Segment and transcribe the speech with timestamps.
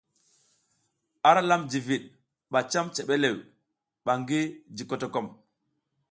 [1.29, 2.03] Ara lam vigid
[2.51, 3.37] ba cam cebelew
[4.05, 4.41] ba ngi
[4.75, 5.27] ji kotokom.